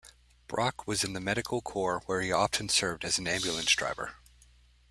[0.47, 4.15] Brock was in the Medical Corps where he often served as an ambulance driver.